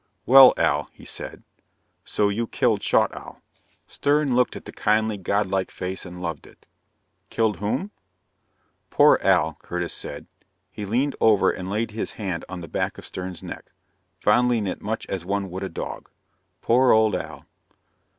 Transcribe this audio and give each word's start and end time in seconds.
"Well, 0.25 0.55
Al," 0.57 0.89
he 0.93 1.05
said, 1.05 1.43
"so 2.03 2.29
you 2.29 2.47
killed 2.47 2.81
Schaughtowl?" 2.81 3.39
Stern 3.87 4.33
looked 4.35 4.55
at 4.55 4.65
the 4.65 4.71
kindly, 4.71 5.15
godlike 5.15 5.69
face 5.69 6.07
and 6.07 6.19
loved 6.23 6.47
it. 6.47 6.65
Killed 7.29 7.57
whom? 7.57 7.91
"Poor 8.89 9.19
Al," 9.21 9.59
Curtis 9.61 9.93
said. 9.93 10.25
He 10.71 10.87
leaned 10.87 11.15
over 11.21 11.51
and 11.51 11.69
laid 11.69 11.91
his 11.91 12.13
hand 12.13 12.43
on 12.49 12.61
the 12.61 12.67
back 12.67 12.97
of 12.97 13.05
Stern's 13.05 13.43
neck, 13.43 13.71
fondling 14.19 14.65
it 14.65 14.81
much 14.81 15.05
as 15.05 15.23
one 15.23 15.51
would 15.51 15.61
a 15.61 15.69
dog. 15.69 16.09
"Poor 16.63 16.91
old 16.91 17.13
Al." 17.15 17.45